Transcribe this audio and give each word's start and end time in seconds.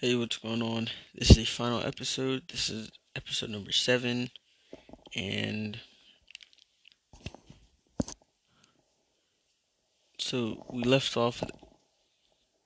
Hey, 0.00 0.14
what's 0.14 0.36
going 0.36 0.62
on? 0.62 0.90
This 1.12 1.30
is 1.30 1.36
the 1.38 1.44
final 1.44 1.82
episode. 1.84 2.44
This 2.46 2.70
is 2.70 2.92
episode 3.16 3.50
number 3.50 3.72
seven, 3.72 4.30
and 5.16 5.80
so 10.16 10.64
we 10.70 10.84
left 10.84 11.16
off 11.16 11.42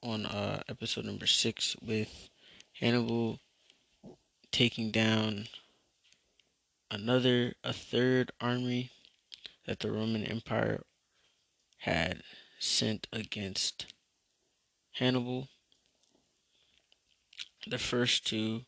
on 0.02 0.26
uh, 0.26 0.62
episode 0.68 1.06
number 1.06 1.26
six 1.26 1.74
with 1.80 2.28
Hannibal 2.78 3.38
taking 4.50 4.90
down 4.90 5.46
another, 6.90 7.54
a 7.64 7.72
third 7.72 8.30
army 8.42 8.90
that 9.66 9.80
the 9.80 9.90
Roman 9.90 10.22
Empire 10.22 10.82
had 11.78 12.24
sent 12.58 13.06
against 13.10 13.86
Hannibal. 14.96 15.48
The 17.66 17.78
first 17.78 18.26
two 18.26 18.62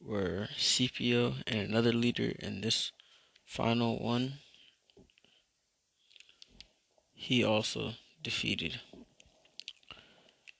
were 0.00 0.48
Scipio 0.56 1.34
and 1.46 1.60
another 1.60 1.92
leader, 1.92 2.32
and 2.40 2.62
this 2.62 2.92
final 3.46 3.98
one 3.98 4.34
he 7.14 7.44
also 7.44 7.92
defeated. 8.22 8.80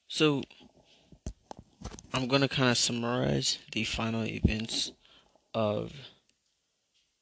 So 0.08 0.42
I'm 2.12 2.28
going 2.28 2.42
to 2.42 2.48
kind 2.48 2.70
of 2.70 2.78
summarize 2.78 3.58
the 3.72 3.84
final 3.84 4.24
events 4.24 4.92
of 5.52 5.92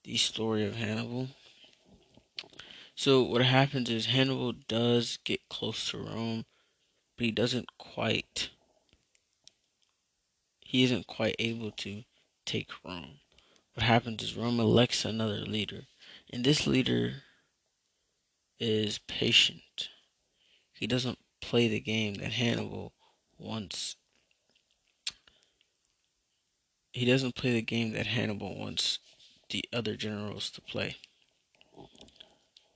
the 0.05 0.17
story 0.17 0.65
of 0.65 0.77
Hannibal. 0.77 1.29
So 2.95 3.23
what 3.23 3.43
happens 3.43 3.89
is 3.89 4.07
Hannibal 4.07 4.53
does 4.53 5.19
get 5.25 5.49
close 5.49 5.91
to 5.91 5.99
Rome, 5.99 6.45
but 7.17 7.25
he 7.25 7.33
doesn't 7.33 7.79
quite 7.79 8.51
he 10.71 10.85
isn't 10.85 11.09
quite 11.09 11.35
able 11.41 11.73
to 11.73 12.05
take 12.47 12.71
Rome. 12.85 13.19
What 13.75 13.83
happens 13.83 14.23
is 14.23 14.37
Rome 14.37 14.61
elects 14.61 15.05
another 15.05 15.41
leader, 15.41 15.87
and 16.33 16.45
this 16.45 16.65
leader 16.65 17.25
is 18.61 19.01
patient. 19.09 19.89
He 20.73 20.87
doesn't 20.87 21.19
play 21.41 21.67
the 21.67 21.81
game 21.81 22.15
that 22.15 22.35
Hannibal 22.35 22.93
wants. 23.37 23.97
He 26.93 27.05
doesn't 27.05 27.35
play 27.35 27.53
the 27.53 27.63
game 27.63 27.91
that 27.95 28.07
Hannibal 28.07 28.57
wants 28.57 29.01
the 29.49 29.65
other 29.73 29.97
generals 29.97 30.51
to 30.51 30.61
play. 30.61 30.99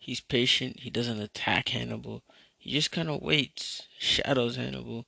He's 0.00 0.20
patient. 0.20 0.80
He 0.80 0.90
doesn't 0.90 1.20
attack 1.20 1.68
Hannibal. 1.68 2.24
He 2.58 2.72
just 2.72 2.90
kind 2.90 3.08
of 3.08 3.22
waits, 3.22 3.86
shadows 4.00 4.56
Hannibal, 4.56 5.06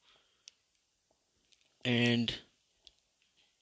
and 1.85 2.33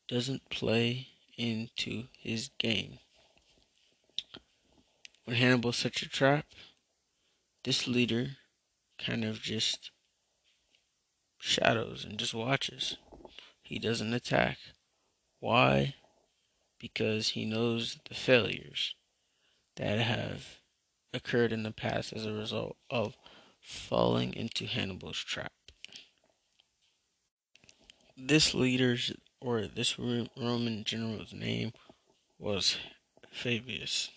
doesn't 0.08 0.50
play 0.50 1.08
into 1.36 2.04
his 2.18 2.50
game. 2.58 2.98
When 5.24 5.36
Hannibal 5.36 5.72
sets 5.72 6.02
a 6.02 6.08
trap, 6.08 6.46
this 7.64 7.88
leader 7.88 8.36
kind 8.98 9.24
of 9.24 9.40
just 9.40 9.90
shadows 11.38 12.04
and 12.04 12.18
just 12.18 12.34
watches. 12.34 12.96
He 13.62 13.78
doesn't 13.78 14.12
attack. 14.12 14.58
Why? 15.40 15.94
Because 16.78 17.30
he 17.30 17.44
knows 17.44 17.98
the 18.08 18.14
failures 18.14 18.94
that 19.76 19.98
have 19.98 20.60
occurred 21.12 21.52
in 21.52 21.62
the 21.62 21.70
past 21.70 22.12
as 22.12 22.26
a 22.26 22.32
result 22.32 22.76
of 22.90 23.16
falling 23.60 24.34
into 24.34 24.66
Hannibal's 24.66 25.18
trap. 25.18 25.52
This 28.16 28.54
leader's 28.54 29.12
or 29.44 29.66
this 29.66 29.98
Roman 29.98 30.84
general's 30.84 31.34
name 31.34 31.72
was 32.38 32.78
Fabius. 33.30 34.10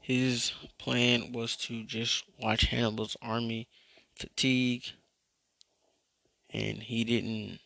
His 0.00 0.52
plan 0.78 1.32
was 1.32 1.56
to 1.56 1.84
just 1.84 2.24
watch 2.40 2.62
Hannibal's 2.62 3.18
army 3.20 3.68
fatigue, 4.16 4.84
and 6.48 6.82
he 6.82 7.04
didn't. 7.04 7.60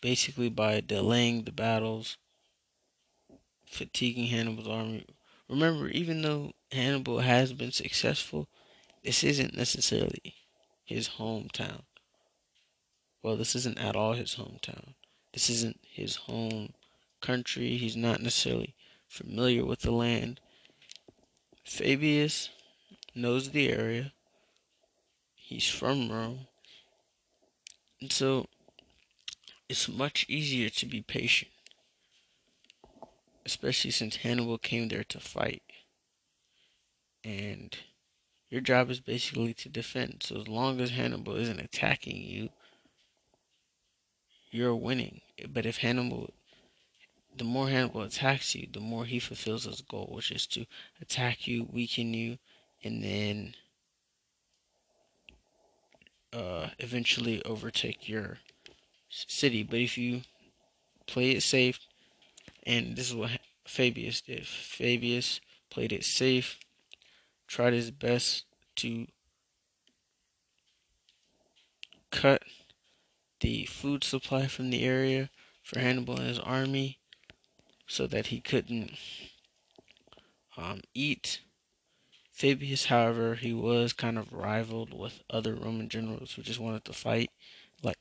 Basically, 0.00 0.48
by 0.48 0.80
delaying 0.80 1.44
the 1.44 1.52
battles, 1.52 2.18
fatiguing 3.66 4.26
Hannibal's 4.26 4.68
army. 4.68 5.06
Remember, 5.48 5.88
even 5.88 6.22
though 6.22 6.52
Hannibal 6.70 7.20
has 7.20 7.52
been 7.52 7.72
successful, 7.72 8.48
this 9.02 9.24
isn't 9.24 9.56
necessarily 9.56 10.34
his 10.84 11.08
hometown. 11.18 11.82
Well, 13.22 13.36
this 13.36 13.54
isn't 13.54 13.78
at 13.78 13.94
all 13.94 14.14
his 14.14 14.34
hometown. 14.34 14.94
This 15.32 15.48
isn't 15.48 15.80
his 15.82 16.16
home 16.16 16.72
country. 17.20 17.76
He's 17.76 17.96
not 17.96 18.20
necessarily 18.20 18.74
familiar 19.08 19.64
with 19.64 19.80
the 19.80 19.92
land. 19.92 20.40
Fabius 21.64 22.48
knows 23.14 23.50
the 23.50 23.70
area. 23.70 24.12
He's 25.34 25.68
from 25.68 26.10
Rome. 26.10 26.48
And 28.00 28.12
so 28.12 28.46
it's 29.68 29.88
much 29.88 30.26
easier 30.28 30.68
to 30.70 30.86
be 30.86 31.00
patient. 31.00 31.52
Especially 33.46 33.90
since 33.90 34.16
Hannibal 34.16 34.58
came 34.58 34.88
there 34.88 35.04
to 35.04 35.20
fight. 35.20 35.62
And 37.24 37.76
your 38.50 38.60
job 38.60 38.90
is 38.90 39.00
basically 39.00 39.54
to 39.54 39.68
defend. 39.68 40.24
So 40.24 40.40
as 40.40 40.48
long 40.48 40.80
as 40.80 40.90
Hannibal 40.90 41.36
isn't 41.36 41.60
attacking 41.60 42.16
you, 42.16 42.50
you're 44.52 44.76
winning. 44.76 45.22
But 45.48 45.66
if 45.66 45.78
Hannibal, 45.78 46.30
the 47.36 47.44
more 47.44 47.68
Hannibal 47.68 48.02
attacks 48.02 48.54
you, 48.54 48.68
the 48.70 48.80
more 48.80 49.06
he 49.06 49.18
fulfills 49.18 49.64
his 49.64 49.80
goal, 49.80 50.10
which 50.12 50.30
is 50.30 50.46
to 50.48 50.66
attack 51.00 51.48
you, 51.48 51.66
weaken 51.72 52.14
you, 52.14 52.38
and 52.84 53.02
then 53.02 53.54
uh, 56.32 56.68
eventually 56.78 57.42
overtake 57.44 58.08
your 58.08 58.38
city. 59.08 59.62
But 59.62 59.80
if 59.80 59.98
you 59.98 60.22
play 61.06 61.30
it 61.30 61.42
safe, 61.42 61.80
and 62.64 62.94
this 62.96 63.08
is 63.08 63.14
what 63.14 63.30
Fabius 63.66 64.20
did. 64.20 64.46
Fabius 64.46 65.40
played 65.70 65.92
it 65.92 66.04
safe, 66.04 66.58
tried 67.46 67.72
his 67.72 67.90
best 67.90 68.44
to 68.76 69.06
cut 72.10 72.42
the 73.42 73.64
food 73.66 74.04
supply 74.04 74.46
from 74.46 74.70
the 74.70 74.84
area 74.84 75.28
for 75.62 75.80
Hannibal 75.80 76.16
and 76.16 76.28
his 76.28 76.38
army 76.38 76.98
so 77.86 78.06
that 78.06 78.28
he 78.28 78.40
couldn't 78.40 78.92
um, 80.56 80.80
eat. 80.94 81.40
Fabius, 82.32 82.86
however, 82.86 83.34
he 83.34 83.52
was 83.52 83.92
kind 83.92 84.16
of 84.16 84.32
rivaled 84.32 84.94
with 84.94 85.22
other 85.28 85.54
Roman 85.54 85.88
generals 85.88 86.32
who 86.32 86.42
just 86.42 86.60
wanted 86.60 86.84
to 86.84 86.92
fight, 86.92 87.30
like 87.82 87.98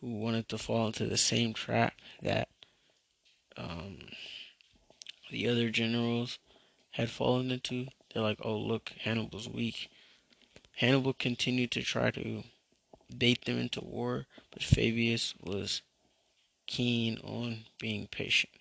who 0.00 0.12
wanted 0.18 0.48
to 0.50 0.58
fall 0.58 0.86
into 0.86 1.06
the 1.06 1.16
same 1.16 1.54
trap 1.54 1.94
that 2.22 2.48
um, 3.56 3.98
the 5.30 5.48
other 5.48 5.70
generals 5.70 6.38
had 6.92 7.10
fallen 7.10 7.50
into. 7.50 7.86
They're 8.12 8.22
like, 8.22 8.38
oh, 8.42 8.56
look, 8.56 8.92
Hannibal's 9.00 9.48
weak. 9.48 9.88
Hannibal 10.76 11.14
continued 11.14 11.70
to 11.72 11.82
try 11.82 12.10
to 12.10 12.44
bait 13.16 13.44
them 13.44 13.58
into 13.58 13.80
war, 13.80 14.26
but 14.50 14.62
Fabius 14.62 15.34
was 15.40 15.82
keen 16.66 17.18
on 17.18 17.64
being 17.78 18.06
patient. 18.08 18.52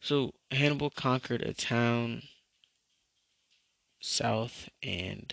So 0.00 0.34
Hannibal 0.50 0.90
conquered 0.90 1.42
a 1.42 1.54
town 1.54 2.24
south 4.00 4.68
and 4.82 5.32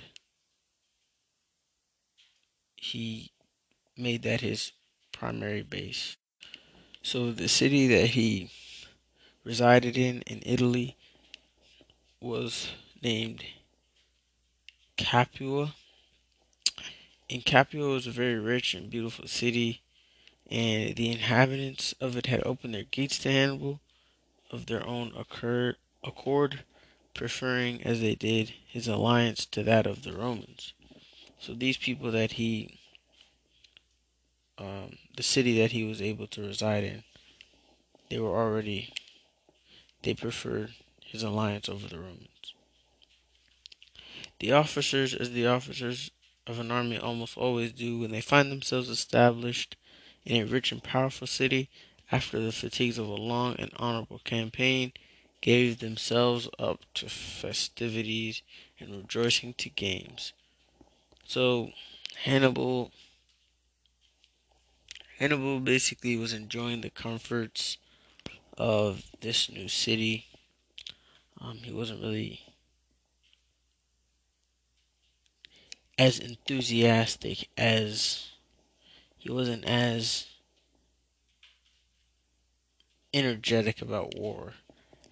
he 2.75 3.31
made 3.97 4.23
that 4.23 4.41
his 4.41 4.71
primary 5.11 5.61
base. 5.61 6.15
So 7.03 7.31
the 7.31 7.49
city 7.49 7.87
that 7.87 8.11
he 8.11 8.49
resided 9.43 9.97
in 9.97 10.21
in 10.21 10.41
Italy 10.45 10.95
was 12.21 12.69
named 13.01 13.43
Capua 14.97 15.73
and 17.31 17.45
Capua 17.45 17.87
was 17.87 18.05
a 18.05 18.11
very 18.11 18.37
rich 18.37 18.73
and 18.73 18.89
beautiful 18.89 19.25
city, 19.25 19.81
and 20.49 20.97
the 20.97 21.09
inhabitants 21.09 21.95
of 22.01 22.17
it 22.17 22.25
had 22.25 22.45
opened 22.45 22.75
their 22.75 22.83
gates 22.83 23.17
to 23.19 23.31
Hannibal 23.31 23.79
of 24.51 24.65
their 24.65 24.85
own 24.85 25.13
occur- 25.17 25.77
accord, 26.03 26.65
preferring 27.13 27.81
as 27.83 28.01
they 28.01 28.15
did 28.15 28.53
his 28.67 28.85
alliance 28.87 29.45
to 29.45 29.63
that 29.63 29.87
of 29.87 30.03
the 30.03 30.11
Romans. 30.11 30.73
So 31.39 31.53
these 31.53 31.77
people 31.77 32.11
that 32.11 32.33
he, 32.33 32.79
um, 34.57 34.97
the 35.15 35.23
city 35.23 35.57
that 35.59 35.71
he 35.71 35.85
was 35.85 36.01
able 36.01 36.27
to 36.27 36.41
reside 36.41 36.83
in, 36.83 37.03
they 38.09 38.19
were 38.19 38.37
already, 38.37 38.93
they 40.03 40.13
preferred 40.13 40.73
his 40.99 41.23
alliance 41.23 41.69
over 41.69 41.87
the 41.87 41.99
Romans. 41.99 42.53
The 44.39 44.51
officers, 44.51 45.13
as 45.13 45.31
the 45.31 45.47
officers 45.47 46.11
of 46.47 46.59
an 46.59 46.71
army 46.71 46.97
almost 46.97 47.37
always 47.37 47.71
do 47.71 47.99
when 47.99 48.11
they 48.11 48.21
find 48.21 48.51
themselves 48.51 48.89
established 48.89 49.75
in 50.25 50.41
a 50.41 50.45
rich 50.45 50.71
and 50.71 50.83
powerful 50.83 51.27
city 51.27 51.69
after 52.11 52.39
the 52.39 52.51
fatigues 52.51 52.97
of 52.97 53.07
a 53.07 53.13
long 53.13 53.55
and 53.57 53.71
honorable 53.77 54.19
campaign, 54.19 54.91
gave 55.39 55.79
themselves 55.79 56.47
up 56.59 56.81
to 56.93 57.07
festivities 57.07 58.41
and 58.79 58.95
rejoicing 58.95 59.53
to 59.53 59.69
games. 59.69 60.33
So 61.25 61.71
Hannibal 62.23 62.91
Hannibal 65.17 65.59
basically 65.59 66.17
was 66.17 66.33
enjoying 66.33 66.81
the 66.81 66.89
comforts 66.89 67.77
of 68.57 69.03
this 69.21 69.49
new 69.49 69.67
city. 69.67 70.25
Um, 71.39 71.57
he 71.57 71.71
wasn't 71.71 72.01
really 72.01 72.41
as 76.01 76.17
enthusiastic 76.17 77.47
as 77.55 78.31
he 79.19 79.31
wasn't 79.31 79.63
as 79.65 80.25
energetic 83.13 83.83
about 83.83 84.15
war 84.17 84.53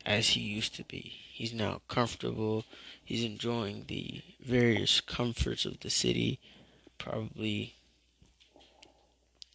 as 0.03 0.29
he 0.29 0.39
used 0.39 0.73
to 0.75 0.83
be. 0.85 1.13
He's 1.31 1.53
now 1.53 1.81
comfortable. 1.87 2.65
He's 3.05 3.23
enjoying 3.23 3.85
the 3.87 4.23
various 4.43 4.99
comforts 4.99 5.63
of 5.63 5.79
the 5.81 5.91
city. 5.91 6.39
Probably, 6.97 7.75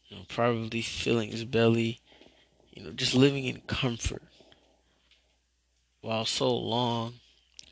you 0.06 0.18
know, 0.18 0.22
probably 0.28 0.82
filling 0.82 1.32
his 1.32 1.44
belly. 1.44 1.98
You 2.72 2.84
know, 2.84 2.92
just 2.92 3.12
living 3.12 3.42
in 3.42 3.62
comfort. 3.62 4.22
While 6.00 6.26
so 6.26 6.56
long, 6.56 7.14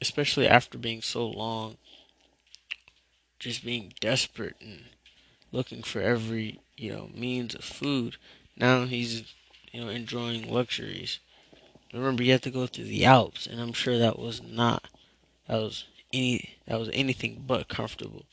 especially 0.00 0.49
after 0.49 0.79
being 0.79 1.00
so 1.00 1.29
long, 1.29 1.76
just 3.42 3.64
being 3.64 3.92
desperate 3.98 4.54
and 4.60 4.84
looking 5.50 5.82
for 5.82 6.00
every 6.00 6.60
you 6.76 6.92
know 6.92 7.10
means 7.12 7.56
of 7.56 7.64
food. 7.64 8.16
Now 8.56 8.84
he's 8.84 9.34
you 9.72 9.84
know 9.84 9.88
enjoying 9.90 10.48
luxuries. 10.48 11.18
Remember, 11.92 12.22
you 12.22 12.32
have 12.32 12.40
to 12.42 12.50
go 12.50 12.66
through 12.66 12.84
the 12.84 13.04
Alps, 13.04 13.46
and 13.46 13.60
I'm 13.60 13.72
sure 13.72 13.98
that 13.98 14.18
was 14.18 14.40
not 14.40 14.84
that 15.48 15.56
was 15.56 15.86
any 16.12 16.54
that 16.68 16.78
was 16.78 16.88
anything 16.92 17.42
but 17.44 17.68
comfortable. 17.68 18.24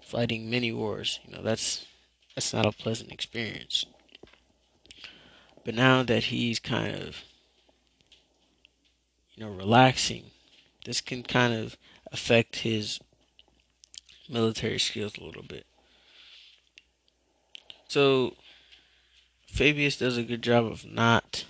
Fighting 0.00 0.48
many 0.48 0.72
wars, 0.72 1.20
you 1.26 1.36
know, 1.36 1.42
that's 1.42 1.84
that's 2.34 2.54
not 2.54 2.66
a 2.66 2.72
pleasant 2.72 3.12
experience. 3.12 3.84
But 5.64 5.74
now 5.74 6.02
that 6.04 6.24
he's 6.24 6.58
kind 6.58 6.96
of 6.96 7.22
you 9.34 9.44
know 9.44 9.50
relaxing, 9.50 10.30
this 10.86 11.02
can 11.02 11.22
kind 11.22 11.52
of 11.52 11.76
affect 12.10 12.56
his 12.56 12.98
military 14.28 14.78
skills 14.78 15.16
a 15.18 15.24
little 15.24 15.42
bit. 15.42 15.66
So 17.88 18.34
Fabius 19.46 19.96
does 19.98 20.16
a 20.16 20.22
good 20.22 20.42
job 20.42 20.66
of 20.66 20.84
not 20.84 21.44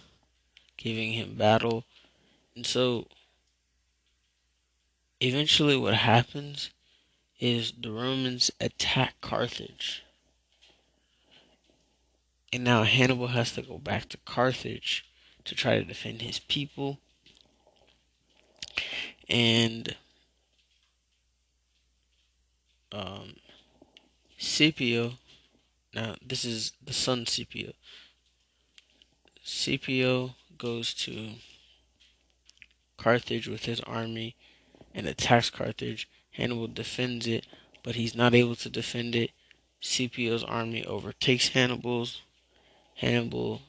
giving 0.76 1.12
him 1.12 1.34
battle. 1.34 1.84
And 2.54 2.66
so 2.66 3.06
eventually 5.20 5.76
what 5.76 5.94
happens 5.94 6.70
is 7.40 7.72
the 7.80 7.90
Romans 7.90 8.50
attack 8.60 9.14
Carthage. 9.20 10.02
And 12.52 12.62
now 12.62 12.84
Hannibal 12.84 13.28
has 13.28 13.52
to 13.52 13.62
go 13.62 13.78
back 13.78 14.08
to 14.10 14.18
Carthage 14.18 15.04
to 15.44 15.54
try 15.54 15.78
to 15.78 15.84
defend 15.84 16.22
his 16.22 16.38
people. 16.38 16.98
And 19.28 19.96
um, 22.94 23.36
Scipio, 24.38 25.14
now 25.94 26.14
this 26.24 26.44
is 26.44 26.72
the 26.82 26.92
son 26.92 27.26
Scipio. 27.26 27.72
Scipio 29.42 30.34
goes 30.56 30.94
to 30.94 31.30
Carthage 32.96 33.48
with 33.48 33.64
his 33.64 33.80
army 33.80 34.36
and 34.94 35.06
attacks 35.06 35.50
Carthage. 35.50 36.08
Hannibal 36.32 36.68
defends 36.68 37.26
it, 37.26 37.46
but 37.82 37.96
he's 37.96 38.14
not 38.14 38.34
able 38.34 38.56
to 38.56 38.70
defend 38.70 39.14
it. 39.14 39.30
Scipio's 39.80 40.44
army 40.44 40.84
overtakes 40.84 41.48
Hannibal's. 41.48 42.22
Hannibal 42.96 43.62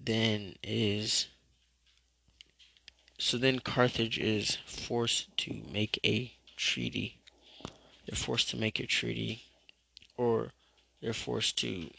then 0.00 0.56
is 0.62 1.28
so 3.18 3.36
then 3.36 3.58
Carthage 3.58 4.18
is 4.18 4.58
forced 4.66 5.36
to 5.38 5.62
make 5.72 5.98
a 6.04 6.32
treaty. 6.58 7.18
They're 8.06 8.16
forced 8.16 8.50
to 8.50 8.56
make 8.56 8.78
a 8.80 8.86
treaty, 8.86 9.44
or 10.16 10.52
they're 11.00 11.14
forced 11.14 11.56
to. 11.58 11.90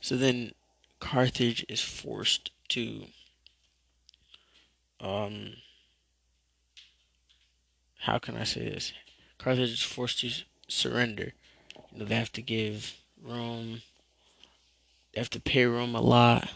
So 0.00 0.16
then 0.16 0.52
Carthage 1.00 1.66
is 1.68 1.80
forced 1.80 2.50
to. 2.68 3.06
Um, 5.00 5.54
how 8.00 8.18
can 8.18 8.36
I 8.36 8.44
say 8.44 8.68
this? 8.68 8.92
Carthage 9.38 9.72
is 9.72 9.82
forced 9.82 10.20
to 10.20 10.30
surrender. 10.68 11.32
You 11.92 12.00
know, 12.00 12.04
they 12.04 12.16
have 12.16 12.32
to 12.32 12.42
give 12.42 12.94
Rome. 13.22 13.82
They 15.12 15.20
have 15.20 15.30
to 15.30 15.40
pay 15.40 15.64
Rome 15.64 15.94
a 15.94 16.00
lot. 16.00 16.50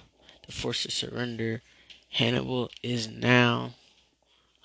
They're 0.47 0.53
forced 0.53 0.83
to 0.85 0.91
surrender. 0.91 1.63
Hannibal 2.11 2.71
is 2.83 3.09
now 3.09 3.75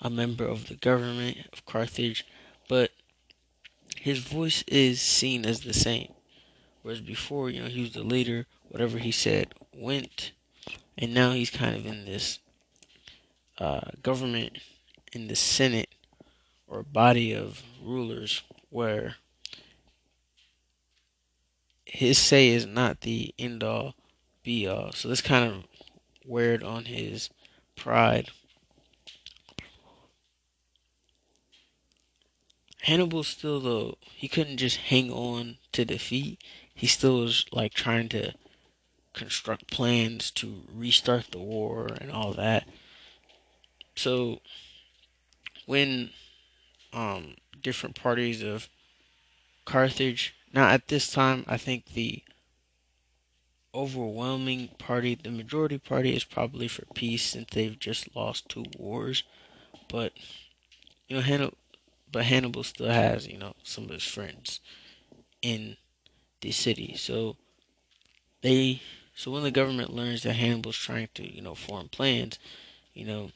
a 0.00 0.10
member 0.10 0.44
of 0.44 0.68
the 0.68 0.74
government 0.74 1.38
of 1.52 1.66
Carthage, 1.66 2.24
but 2.68 2.90
his 3.96 4.18
voice 4.18 4.62
is 4.66 5.00
seen 5.02 5.44
as 5.44 5.60
the 5.60 5.72
same. 5.72 6.12
Whereas 6.82 7.00
before, 7.00 7.50
you 7.50 7.62
know, 7.62 7.68
he 7.68 7.80
was 7.80 7.92
the 7.92 8.02
leader, 8.02 8.46
whatever 8.68 8.98
he 8.98 9.10
said 9.10 9.54
went, 9.74 10.32
and 10.96 11.12
now 11.12 11.32
he's 11.32 11.50
kind 11.50 11.76
of 11.76 11.86
in 11.86 12.04
this 12.04 12.38
uh, 13.58 13.90
government, 14.02 14.58
in 15.12 15.28
the 15.28 15.36
Senate 15.36 15.88
or 16.66 16.82
body 16.82 17.32
of 17.32 17.62
rulers 17.82 18.42
where 18.70 19.16
his 21.84 22.18
say 22.18 22.48
is 22.48 22.66
not 22.66 23.00
the 23.00 23.34
end 23.38 23.64
all 23.64 23.94
be 24.42 24.66
all. 24.66 24.92
So 24.92 25.08
this 25.08 25.22
kind 25.22 25.50
of 25.50 25.64
weird 26.24 26.62
on 26.62 26.84
his 26.84 27.30
pride. 27.74 28.30
Hannibal 32.82 33.24
still 33.24 33.60
though 33.60 33.98
he 34.02 34.28
couldn't 34.28 34.58
just 34.58 34.76
hang 34.76 35.10
on 35.10 35.58
to 35.72 35.84
defeat. 35.84 36.40
He 36.74 36.86
still 36.86 37.20
was 37.20 37.44
like 37.52 37.74
trying 37.74 38.08
to 38.10 38.34
construct 39.12 39.70
plans 39.70 40.30
to 40.32 40.62
restart 40.72 41.32
the 41.32 41.38
war 41.38 41.88
and 42.00 42.10
all 42.10 42.32
that. 42.34 42.68
So 43.96 44.40
when 45.66 46.10
um 46.92 47.36
different 47.60 47.96
parties 47.96 48.42
of 48.42 48.68
Carthage 49.64 50.34
now 50.54 50.68
at 50.70 50.88
this 50.88 51.10
time 51.10 51.44
I 51.46 51.56
think 51.56 51.86
the 51.86 52.22
overwhelming 53.74 54.68
party, 54.78 55.14
the 55.14 55.30
majority 55.30 55.78
party 55.78 56.16
is 56.16 56.24
probably 56.24 56.68
for 56.68 56.84
peace 56.94 57.22
since 57.22 57.48
they've 57.50 57.78
just 57.78 58.14
lost 58.16 58.48
two 58.48 58.64
wars. 58.76 59.24
But 59.88 60.12
you 61.08 61.16
know 61.16 61.22
Hannibal 61.22 61.54
but 62.10 62.24
Hannibal 62.24 62.62
still 62.64 62.88
has, 62.88 63.26
you 63.26 63.38
know, 63.38 63.54
some 63.62 63.84
of 63.84 63.90
his 63.90 64.04
friends 64.04 64.60
in 65.42 65.76
the 66.40 66.50
city. 66.50 66.94
So 66.96 67.36
they 68.42 68.82
so 69.14 69.30
when 69.32 69.42
the 69.42 69.50
government 69.50 69.92
learns 69.92 70.22
that 70.22 70.34
Hannibal's 70.34 70.76
trying 70.76 71.08
to, 71.14 71.34
you 71.34 71.42
know, 71.42 71.54
form 71.54 71.88
plans, 71.88 72.38
you 72.94 73.04
know, 73.04 73.32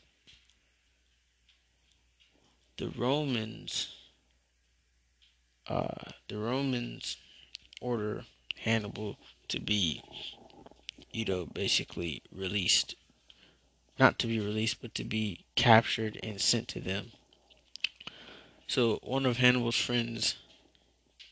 the 2.77 2.89
Romans 2.89 3.95
uh 5.69 6.11
the 6.29 6.39
Romans 6.39 7.17
order 7.81 8.25
Hannibal 8.61 9.17
to 9.49 9.61
be 9.61 10.03
you 11.13 11.25
know 11.25 11.47
basically 11.47 12.23
released 12.33 12.97
not 13.99 14.19
to 14.19 14.27
be 14.27 14.41
released 14.41 14.81
but 14.81 14.95
to 14.95 15.05
be 15.05 15.45
captured 15.55 16.19
and 16.23 16.41
sent 16.41 16.67
to 16.69 16.81
them 16.81 17.13
so 18.73 18.99
one 19.03 19.27
of 19.27 19.37
Hannibal's 19.37 19.77
friends 19.77 20.37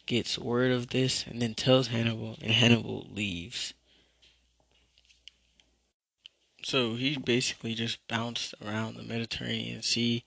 gets 0.05 0.39
word 0.39 0.73
of 0.73 0.89
this 0.89 1.25
and 1.27 1.41
then 1.41 1.55
tells 1.55 1.87
Hannibal, 1.87 2.37
and 2.43 2.53
Hannibal 2.53 3.07
leaves. 3.11 3.73
So 6.63 6.97
he 6.97 7.17
basically 7.17 7.73
just 7.73 8.07
bounced 8.09 8.55
around 8.63 8.97
the 8.97 9.05
Mediterranean 9.05 9.81
Sea. 9.81 10.23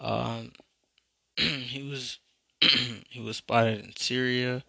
Um, 0.00 0.52
he 1.36 1.82
was 1.82 2.20
he 2.60 3.18
was 3.18 3.38
spotted 3.38 3.84
in 3.84 3.96
Syria, 3.96 4.62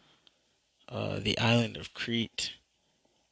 uh, 0.89 1.19
the 1.19 1.37
island 1.37 1.77
of 1.77 1.93
Crete, 1.93 2.53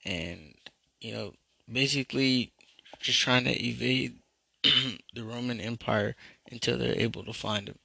and 0.05 0.53
you 1.01 1.11
know 1.11 1.33
basically 1.67 2.51
just 2.99 3.19
trying 3.19 3.45
to 3.45 3.67
evade 3.67 4.19
the 5.13 5.23
Roman 5.23 5.59
Empire 5.59 6.15
until 6.51 6.77
they're 6.77 6.99
able 6.99 7.23
to 7.23 7.33
find 7.33 7.67
him. 7.67 7.79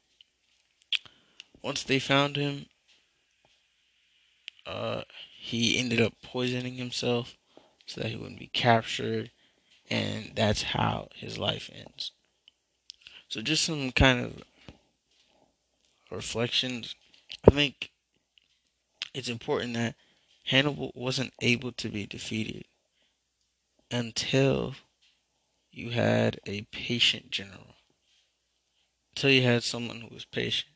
Once 1.62 1.82
they 1.82 1.98
found 1.98 2.36
him, 2.36 2.66
uh, 4.66 5.02
he 5.38 5.78
ended 5.78 6.00
up 6.00 6.14
poisoning 6.22 6.74
himself 6.74 7.36
so 7.86 8.00
that 8.00 8.10
he 8.10 8.16
wouldn't 8.16 8.38
be 8.38 8.50
captured, 8.52 9.30
and 9.90 10.32
that's 10.34 10.62
how 10.62 11.08
his 11.14 11.38
life 11.38 11.70
ends. 11.74 12.12
So, 13.28 13.42
just 13.42 13.64
some 13.64 13.92
kind 13.92 14.24
of 14.24 14.42
reflections. 16.10 16.94
I 17.46 17.50
think 17.50 17.90
it's 19.14 19.28
important 19.28 19.74
that 19.74 19.94
Hannibal 20.44 20.92
wasn't 20.94 21.32
able 21.40 21.72
to 21.72 21.88
be 21.88 22.06
defeated 22.06 22.64
until 23.90 24.74
you 25.80 25.90
had 25.90 26.38
a 26.46 26.62
patient 26.72 27.30
general. 27.30 27.74
Until 29.16 29.30
you 29.30 29.42
had 29.42 29.62
someone 29.62 30.02
who 30.02 30.14
was 30.14 30.26
patient. 30.26 30.72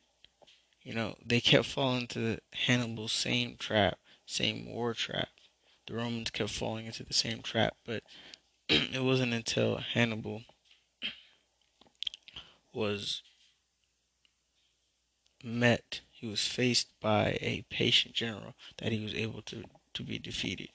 You 0.81 0.93
know, 0.93 1.15
they 1.23 1.39
kept 1.39 1.65
falling 1.65 2.01
into 2.01 2.39
Hannibal's 2.53 3.11
same 3.11 3.55
trap, 3.57 3.97
same 4.25 4.65
war 4.65 4.93
trap. 4.93 5.29
The 5.87 5.93
Romans 5.93 6.31
kept 6.31 6.49
falling 6.49 6.87
into 6.87 7.03
the 7.03 7.13
same 7.13 7.41
trap, 7.41 7.75
but 7.85 8.03
it 8.69 9.03
wasn't 9.03 9.33
until 9.33 9.77
Hannibal 9.77 10.41
was 12.73 13.21
met, 15.43 16.01
he 16.11 16.27
was 16.27 16.47
faced 16.47 16.87
by 16.99 17.37
a 17.41 17.63
patient 17.69 18.15
general 18.15 18.55
that 18.77 18.91
he 18.91 19.03
was 19.03 19.13
able 19.13 19.43
to, 19.43 19.63
to 19.93 20.03
be 20.03 20.17
defeated. 20.17 20.69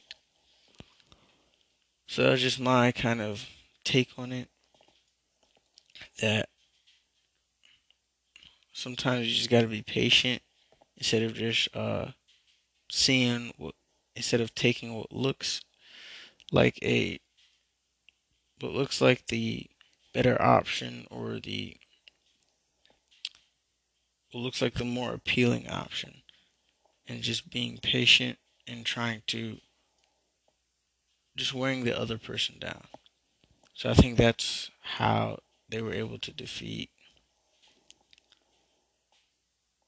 So 2.06 2.24
that's 2.24 2.42
just 2.42 2.60
my 2.60 2.92
kind 2.92 3.20
of 3.20 3.46
take 3.90 4.10
on 4.16 4.32
it. 4.32 4.48
That 6.20 6.48
sometimes 8.72 9.26
you 9.26 9.34
just 9.34 9.50
got 9.50 9.62
to 9.62 9.66
be 9.66 9.82
patient 9.82 10.42
instead 10.96 11.22
of 11.22 11.34
just 11.34 11.74
uh, 11.74 12.06
seeing 12.90 13.52
what, 13.56 13.74
instead 14.14 14.40
of 14.40 14.54
taking 14.54 14.94
what 14.94 15.12
looks 15.12 15.60
like 16.52 16.78
a, 16.82 17.18
what 18.60 18.72
looks 18.72 19.00
like 19.00 19.26
the 19.26 19.66
better 20.14 20.40
option 20.40 21.06
or 21.10 21.40
the 21.40 21.76
what 24.32 24.40
looks 24.42 24.62
like 24.62 24.74
the 24.74 24.84
more 24.84 25.12
appealing 25.12 25.68
option 25.68 26.22
and 27.08 27.22
just 27.22 27.50
being 27.50 27.78
patient 27.82 28.38
and 28.66 28.86
trying 28.86 29.22
to 29.26 29.56
just 31.36 31.52
wearing 31.52 31.84
the 31.84 31.98
other 31.98 32.18
person 32.18 32.56
down. 32.60 32.82
So 33.80 33.88
I 33.88 33.94
think 33.94 34.18
that's 34.18 34.70
how 34.82 35.38
they 35.70 35.80
were 35.80 35.94
able 35.94 36.18
to 36.18 36.32
defeat 36.34 36.90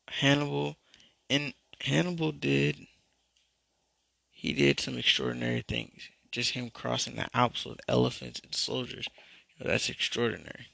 Hannibal. 0.09 0.77
And 1.29 1.53
Hannibal 1.79 2.33
did 2.33 2.87
he 4.31 4.55
did 4.55 4.81
some 4.81 4.97
extraordinary 4.97 5.63
things. 5.69 6.09
Just 6.31 6.53
him 6.53 6.71
crossing 6.71 7.17
the 7.17 7.29
Alps 7.37 7.67
with 7.67 7.81
elephants 7.87 8.41
and 8.43 8.55
soldiers. 8.55 9.07
You 9.59 9.67
know, 9.67 9.73
that's 9.73 9.91
extraordinary. 9.91 10.69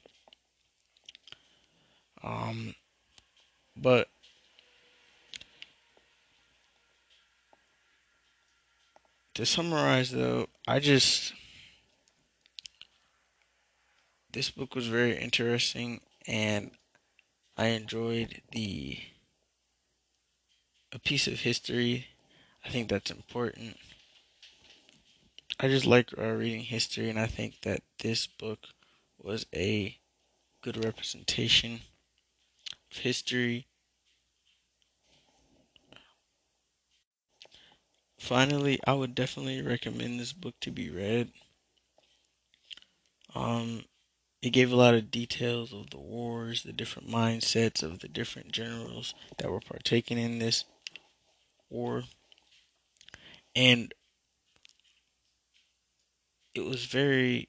Um 2.23 2.77
but 3.77 4.11
to 9.35 9.45
summarize 9.45 10.13
though, 10.13 10.47
I 10.69 10.79
just 10.79 11.33
this 14.33 14.51
book 14.51 14.75
was 14.75 14.89
very 14.89 15.17
interesting 15.19 16.01
and 16.27 16.71
I 17.57 17.69
enjoyed 17.69 18.43
the 18.53 19.01
a 20.93 20.99
piece 20.99 21.27
of 21.27 21.41
history. 21.41 22.09
I 22.65 22.69
think 22.69 22.89
that's 22.89 23.11
important. 23.11 23.77
I 25.61 25.69
just 25.69 25.87
like 25.87 26.11
uh, 26.19 26.23
reading 26.33 26.63
history 26.63 27.09
and 27.11 27.19
I 27.19 27.27
think 27.27 27.61
that 27.63 27.83
this 28.01 28.27
book 28.27 28.61
was 29.19 29.47
a 29.55 29.99
good 30.63 30.85
representation 30.85 31.83
of 32.91 32.99
history 32.99 33.67
finally, 38.19 38.79
I 38.87 38.93
would 38.93 39.15
definitely 39.15 39.63
recommend 39.63 40.21
this 40.21 40.33
book 40.33 40.55
to 40.61 40.71
be 40.71 40.91
read. 40.91 41.33
Um, 43.35 43.85
it 44.43 44.51
gave 44.51 44.73
a 44.73 44.77
lot 44.77 44.95
of 44.95 45.11
details 45.11 45.73
of 45.73 45.91
the 45.91 45.99
wars, 45.99 46.63
the 46.63 46.73
different 46.73 47.09
mindsets 47.09 47.83
of 47.83 48.01
the 48.01 48.09
different 48.09 48.53
generals 48.53 49.15
that 49.39 49.51
were 49.51 49.61
partaking 49.61 50.19
in 50.19 50.39
this 50.39 50.65
war, 51.69 52.05
and 53.55 53.93
it 56.55 56.65
was 56.65 56.85
very. 56.87 57.49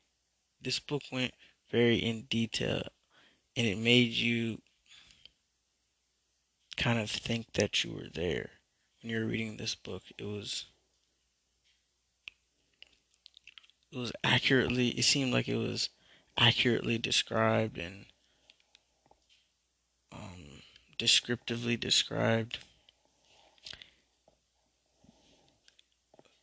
This 0.62 0.80
book 0.80 1.04
went 1.12 1.34
very 1.72 1.98
in 1.98 2.24
detail, 2.24 2.84
and 3.56 3.66
it 3.66 3.78
made 3.78 4.12
you 4.12 4.62
kind 6.76 7.00
of 7.00 7.10
think 7.10 7.54
that 7.54 7.84
you 7.84 7.94
were 7.94 8.10
there 8.14 8.60
when 9.02 9.12
you're 9.12 9.26
reading 9.26 9.58
this 9.58 9.76
book, 9.76 10.04
it 10.18 10.26
was 10.26 10.66
it 13.92 13.98
was 13.98 14.12
accurately 14.24 14.90
it 14.90 15.04
seemed 15.04 15.34
like 15.34 15.48
it 15.48 15.56
was 15.56 15.90
accurately 16.40 16.98
described 16.98 17.78
and 17.78 18.06
um, 20.12 20.62
descriptively 20.98 21.76
described. 21.76 22.60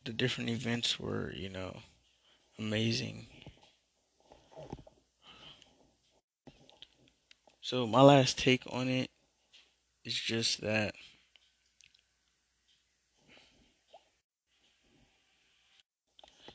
The 0.05 0.13
different 0.13 0.49
events 0.49 0.99
were, 0.99 1.33
you 1.33 1.49
know, 1.49 1.79
amazing. 2.57 3.27
So 7.59 7.85
my 7.85 8.01
last 8.01 8.37
take 8.37 8.61
on 8.69 8.87
it 8.87 9.09
is 10.05 10.13
just 10.13 10.61
that 10.61 10.93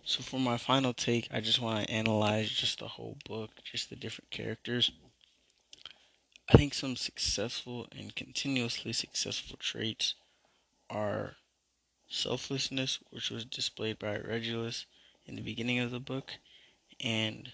So 0.05 0.23
for 0.23 0.41
my 0.41 0.57
final 0.59 0.93
take, 0.93 1.29
I 1.33 1.41
just 1.41 1.61
want 1.61 1.87
to 1.87 1.93
analyze 1.93 2.51
just 2.51 2.79
the 2.81 2.89
whole 2.89 3.17
book, 3.25 3.51
just 3.65 3.89
the 3.89 3.97
different 3.97 4.31
characters. 4.31 4.91
I 6.49 6.57
think 6.57 6.75
some 6.75 6.97
successful 6.97 7.87
and 7.93 8.15
continuously 8.15 8.93
successful 8.93 9.57
traits 9.59 10.15
are 10.91 11.37
selflessness, 12.09 12.99
which 13.11 13.31
was 13.31 13.45
displayed 13.45 13.99
by 13.99 14.19
Regulus 14.19 14.87
in 15.27 15.37
the 15.37 15.43
beginning 15.43 15.79
of 15.79 15.91
the 15.91 16.01
book, 16.01 16.33
and 17.01 17.53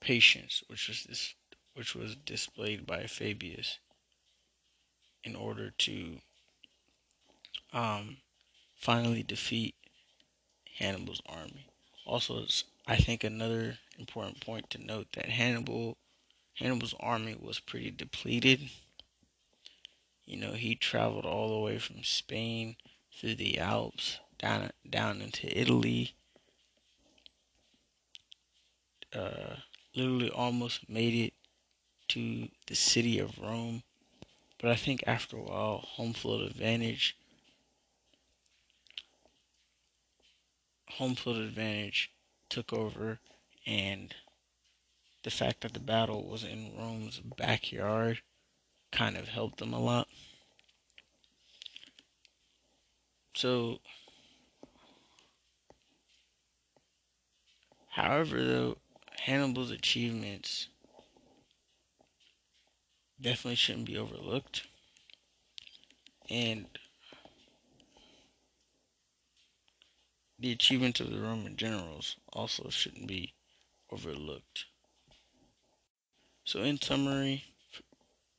patience, 0.00 0.62
which 0.68 0.88
was 0.88 1.34
which 1.74 1.94
was 1.94 2.16
displayed 2.16 2.86
by 2.86 3.04
Fabius 3.06 3.78
in 5.24 5.34
order 5.34 5.70
to 5.70 6.20
um, 7.72 8.18
finally 8.76 9.22
defeat 9.22 9.74
Hannibal's 10.82 11.22
army. 11.26 11.66
Also, 12.04 12.44
I 12.88 12.96
think 12.96 13.22
another 13.22 13.78
important 13.98 14.40
point 14.40 14.68
to 14.70 14.84
note 14.84 15.06
that 15.14 15.28
Hannibal 15.28 15.96
Hannibal's 16.54 16.94
army 16.98 17.36
was 17.40 17.60
pretty 17.60 17.90
depleted. 17.90 18.68
You 20.26 20.36
know, 20.36 20.52
he 20.52 20.74
traveled 20.74 21.24
all 21.24 21.48
the 21.48 21.60
way 21.60 21.78
from 21.78 22.02
Spain 22.02 22.76
through 23.12 23.36
the 23.36 23.58
Alps 23.58 24.18
down 24.38 24.70
down 24.88 25.22
into 25.22 25.46
Italy. 25.58 26.14
Uh, 29.14 29.56
literally 29.94 30.30
almost 30.30 30.88
made 30.88 31.14
it 31.14 31.34
to 32.08 32.48
the 32.66 32.74
city 32.74 33.18
of 33.18 33.38
Rome. 33.38 33.82
But 34.58 34.70
I 34.70 34.76
think 34.76 35.04
after 35.06 35.36
a 35.36 35.42
while, 35.42 35.78
home 35.78 36.12
field 36.12 36.42
advantage 36.42 37.16
home 40.96 41.14
field 41.14 41.38
advantage 41.38 42.12
took 42.48 42.72
over, 42.72 43.18
and 43.66 44.14
the 45.22 45.30
fact 45.30 45.60
that 45.60 45.72
the 45.72 45.80
battle 45.80 46.28
was 46.28 46.44
in 46.44 46.72
Rome's 46.76 47.20
backyard 47.20 48.20
kind 48.90 49.16
of 49.16 49.28
helped 49.28 49.58
them 49.58 49.72
a 49.72 49.80
lot. 49.80 50.08
So, 53.34 53.78
however, 57.90 58.44
though, 58.44 58.78
Hannibal's 59.20 59.70
achievements 59.70 60.68
definitely 63.20 63.54
shouldn't 63.54 63.86
be 63.86 63.96
overlooked. 63.96 64.66
And 66.28 66.66
the 70.42 70.50
achievements 70.50 70.98
of 70.98 71.10
the 71.10 71.20
Roman 71.20 71.56
generals 71.56 72.16
also 72.32 72.68
shouldn't 72.68 73.06
be 73.06 73.32
overlooked. 73.92 74.64
So, 76.44 76.62
in 76.62 76.80
summary, 76.80 77.44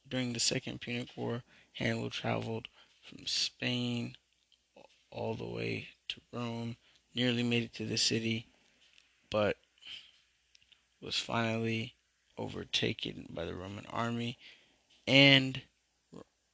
during 0.10 0.34
the 0.34 0.40
Second 0.42 0.82
Punic 0.82 1.08
War, 1.16 1.44
Hannibal 1.72 2.10
traveled 2.10 2.68
from 3.08 3.26
Spain 3.26 4.18
all 5.12 5.36
the 5.36 5.48
way 5.48 5.88
to 6.10 6.20
Rome, 6.34 6.76
nearly 7.16 7.42
made 7.42 7.64
it 7.64 7.74
to 7.76 7.86
the 7.86 7.98
city, 7.98 8.48
but 9.30 9.56
was 11.02 11.18
finally 11.18 11.94
overtaken 12.38 13.28
by 13.30 13.46
the 13.46 13.56
Roman 13.56 13.86
army, 13.86 14.38
and 15.08 15.62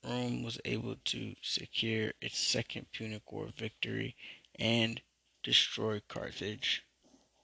Rome 0.06 0.44
was 0.44 0.60
able 0.64 0.98
to 1.06 1.36
secure 1.42 2.14
its 2.22 2.38
Second 2.38 2.86
Punic 2.92 3.32
War 3.32 3.48
victory 3.58 4.16
and 4.60 5.02
destroy 5.50 6.00
Carthage 6.08 6.84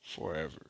forever. 0.04 0.68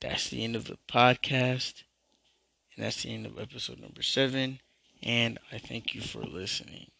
That's 0.00 0.28
the 0.28 0.42
end 0.42 0.56
of 0.56 0.64
the 0.64 0.78
podcast. 0.88 1.84
And 2.74 2.84
that's 2.84 3.04
the 3.04 3.14
end 3.14 3.24
of 3.24 3.38
episode 3.38 3.78
number 3.78 4.02
seven. 4.02 4.58
And 5.00 5.38
I 5.52 5.58
thank 5.58 5.94
you 5.94 6.00
for 6.00 6.22
listening. 6.22 6.90